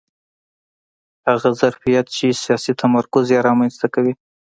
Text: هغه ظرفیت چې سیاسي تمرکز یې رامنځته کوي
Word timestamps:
هغه 1.27 1.49
ظرفیت 1.61 2.05
چې 2.15 2.25
سیاسي 2.43 2.71
تمرکز 2.81 3.25
یې 3.33 3.39
رامنځته 3.47 3.87
کوي 3.93 4.13